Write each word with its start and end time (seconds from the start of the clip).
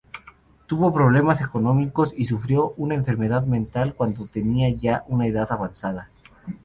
Tuvo 0.65 0.91
problemas 0.91 1.41
económicos 1.41 2.15
y 2.17 2.25
sufrió 2.25 2.71
una 2.77 2.95
enfermedad 2.95 3.45
mental 3.45 3.93
cuando 3.93 4.25
tenía 4.25 4.67
ya 4.71 5.03
una 5.07 5.27
edad 5.27 5.51
avanzada. 5.51 6.09